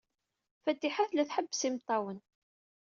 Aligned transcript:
Fatiḥa 0.63 1.03
tella 1.09 1.23
tḥebbes 1.29 1.61
imeṭṭawen. 1.67 2.19